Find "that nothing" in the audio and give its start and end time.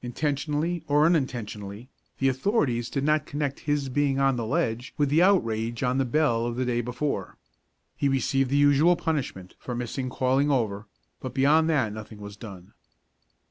11.68-12.16